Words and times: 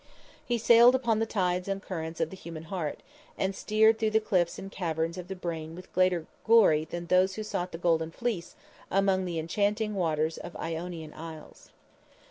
He 0.43 0.57
sailed 0.57 0.95
upon 0.95 1.19
the 1.19 1.27
tides 1.27 1.67
and 1.67 1.79
currents 1.79 2.19
of 2.19 2.31
the 2.31 2.35
human 2.35 2.63
heart, 2.73 3.03
and 3.37 3.55
steered 3.55 3.99
through 3.99 4.09
the 4.09 4.19
cliffs 4.19 4.57
and 4.57 4.71
caverns 4.71 5.15
of 5.15 5.27
the 5.27 5.35
brain 5.35 5.75
with 5.75 5.93
greater 5.93 6.25
glory 6.43 6.85
than 6.85 7.05
those 7.05 7.35
who 7.35 7.43
sought 7.43 7.71
the 7.71 7.77
golden 7.77 8.09
"fleece" 8.09 8.55
among 8.89 9.25
the 9.25 9.37
enchanting 9.37 9.93
waters 9.93 10.39
of 10.39 10.55
Ionian 10.57 11.13
isles. 11.13 11.69